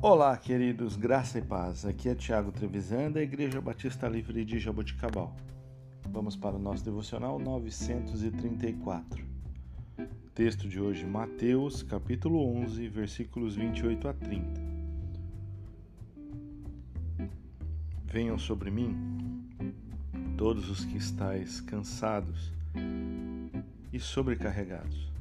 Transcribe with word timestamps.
Olá, 0.00 0.36
queridos, 0.36 0.94
graça 0.94 1.40
e 1.40 1.42
paz. 1.42 1.84
Aqui 1.84 2.08
é 2.08 2.14
Tiago 2.14 2.52
Trevisan, 2.52 3.10
da 3.10 3.20
Igreja 3.20 3.60
Batista 3.60 4.06
Livre 4.06 4.44
de 4.44 4.56
Jaboticabal. 4.56 5.34
Vamos 6.08 6.36
para 6.36 6.54
o 6.54 6.58
nosso 6.58 6.84
devocional 6.84 7.36
934. 7.36 9.26
Texto 10.36 10.68
de 10.68 10.80
hoje, 10.80 11.04
Mateus, 11.04 11.82
capítulo 11.82 12.46
11, 12.60 12.86
versículos 12.86 13.56
28 13.56 14.06
a 14.06 14.14
30. 14.14 14.60
Venham 18.04 18.38
sobre 18.38 18.70
mim 18.70 18.96
todos 20.36 20.70
os 20.70 20.84
que 20.84 20.96
estáis 20.96 21.60
cansados 21.60 22.52
e 23.92 23.98
sobrecarregados, 23.98 25.12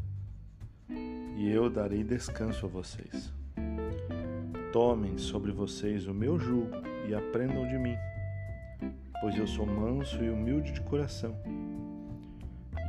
e 0.87 1.49
eu 1.49 1.67
darei 1.67 2.03
descanso 2.03 2.67
a 2.67 2.69
vocês. 2.69 3.35
Tomem 4.71 5.17
sobre 5.17 5.51
vocês 5.51 6.07
o 6.07 6.13
meu 6.13 6.37
jugo 6.37 6.71
e 7.07 7.15
aprendam 7.15 7.65
de 7.67 7.77
mim, 7.79 7.95
pois 9.21 9.37
eu 9.37 9.47
sou 9.47 9.65
manso 9.65 10.21
e 10.21 10.29
humilde 10.29 10.73
de 10.73 10.81
coração, 10.81 11.33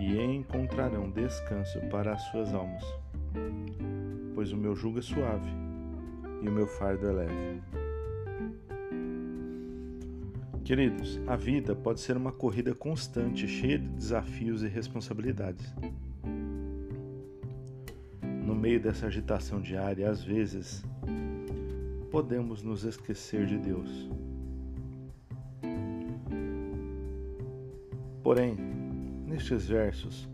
e 0.01 0.21
encontrarão 0.21 1.09
descanso 1.09 1.79
para 1.89 2.15
as 2.15 2.23
suas 2.31 2.53
almas, 2.53 2.83
pois 4.35 4.51
o 4.51 4.57
meu 4.57 4.75
jugo 4.75 4.99
é 4.99 5.03
suave 5.03 5.51
e 6.43 6.49
o 6.49 6.53
meu 6.53 6.67
fardo 6.67 7.09
é 7.09 7.13
leve. 7.13 7.63
Queridos, 10.65 11.21
a 11.29 11.37
vida 11.37 11.77
pode 11.77 12.01
ser 12.01 12.17
uma 12.17 12.33
corrida 12.33 12.75
constante, 12.75 13.47
cheia 13.47 13.79
de 13.79 13.89
desafios 13.89 14.65
e 14.65 14.69
responsabilidades. 14.69 15.73
No 18.45 18.55
meio 18.55 18.81
dessa 18.81 19.07
agitação 19.07 19.61
diária, 19.61 20.11
às 20.11 20.23
vezes, 20.23 20.85
podemos 22.11 22.63
nos 22.63 22.85
esquecer 22.85 23.47
de 23.47 23.59
Deus. 23.59 24.11
Porém, 28.23 28.57
nestes 29.27 29.67
versos, 29.67 30.29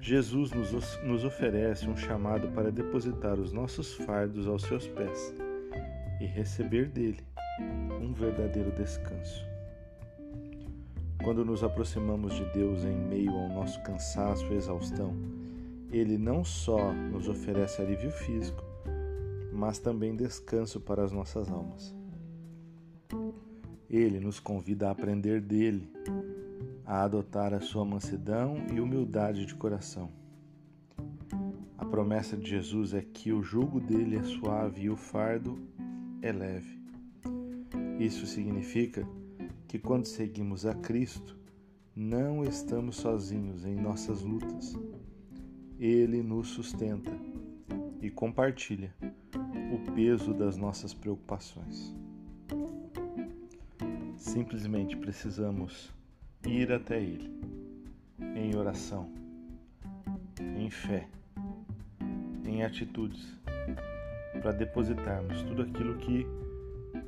Jesus 0.00 0.50
nos, 0.52 0.72
nos 1.02 1.24
oferece 1.24 1.88
um 1.88 1.96
chamado 1.96 2.48
para 2.48 2.70
depositar 2.70 3.38
os 3.38 3.52
nossos 3.52 3.94
fardos 3.94 4.46
aos 4.46 4.62
seus 4.62 4.86
pés 4.88 5.34
e 6.20 6.26
receber 6.26 6.88
dele 6.88 7.24
um 8.00 8.12
verdadeiro 8.12 8.70
descanso. 8.72 9.46
Quando 11.22 11.44
nos 11.44 11.64
aproximamos 11.64 12.34
de 12.34 12.44
Deus 12.52 12.84
em 12.84 12.94
meio 12.94 13.30
ao 13.30 13.48
nosso 13.48 13.82
cansaço 13.82 14.44
e 14.52 14.56
exaustão, 14.56 15.14
Ele 15.90 16.18
não 16.18 16.44
só 16.44 16.92
nos 16.92 17.28
oferece 17.28 17.80
alívio 17.80 18.10
físico, 18.10 18.62
mas 19.54 19.78
também 19.78 20.16
descanso 20.16 20.80
para 20.80 21.04
as 21.04 21.12
nossas 21.12 21.48
almas. 21.48 21.94
Ele 23.88 24.18
nos 24.18 24.40
convida 24.40 24.88
a 24.88 24.90
aprender 24.90 25.40
dele, 25.40 25.88
a 26.84 27.04
adotar 27.04 27.54
a 27.54 27.60
sua 27.60 27.84
mansidão 27.84 28.56
e 28.74 28.80
humildade 28.80 29.46
de 29.46 29.54
coração. 29.54 30.10
A 31.78 31.84
promessa 31.84 32.36
de 32.36 32.50
Jesus 32.50 32.92
é 32.92 33.02
que 33.02 33.32
o 33.32 33.42
jugo 33.42 33.80
dele 33.80 34.16
é 34.16 34.22
suave 34.24 34.82
e 34.82 34.90
o 34.90 34.96
fardo 34.96 35.56
é 36.20 36.32
leve. 36.32 36.82
Isso 38.00 38.26
significa 38.26 39.06
que 39.68 39.78
quando 39.78 40.06
seguimos 40.06 40.66
a 40.66 40.74
Cristo, 40.74 41.38
não 41.94 42.42
estamos 42.42 42.96
sozinhos 42.96 43.64
em 43.64 43.76
nossas 43.76 44.22
lutas. 44.22 44.74
Ele 45.78 46.22
nos 46.22 46.48
sustenta 46.48 47.12
e 48.04 48.10
compartilha 48.10 48.94
o 49.72 49.92
peso 49.92 50.34
das 50.34 50.58
nossas 50.58 50.92
preocupações. 50.92 51.96
Simplesmente 54.14 54.94
precisamos 54.94 55.90
ir 56.46 56.70
até 56.70 57.00
Ele 57.00 57.32
em 58.36 58.54
oração, 58.56 59.10
em 60.38 60.68
fé, 60.68 61.08
em 62.44 62.62
atitudes, 62.62 63.40
para 64.42 64.52
depositarmos 64.52 65.42
tudo 65.44 65.62
aquilo 65.62 65.96
que 65.96 66.26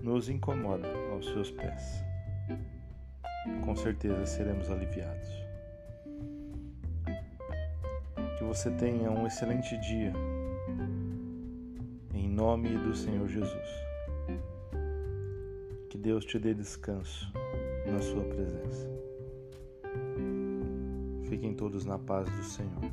nos 0.02 0.30
incomoda 0.30 0.88
aos 1.12 1.26
seus 1.26 1.50
pés. 1.50 2.02
Com 3.66 3.76
certeza 3.76 4.24
seremos 4.24 4.70
aliviados. 4.70 5.28
Que 8.38 8.44
você 8.44 8.70
tenha 8.70 9.10
um 9.10 9.26
excelente 9.26 9.76
dia 9.78 10.12
nome 12.36 12.76
do 12.76 12.94
Senhor 12.94 13.26
Jesus. 13.26 13.70
Que 15.88 15.96
Deus 15.96 16.22
te 16.22 16.38
dê 16.38 16.52
descanso 16.52 17.32
na 17.90 17.98
Sua 18.02 18.22
presença. 18.24 18.86
Fiquem 21.30 21.54
todos 21.54 21.86
na 21.86 21.98
paz 21.98 22.28
do 22.28 22.44
Senhor. 22.44 22.92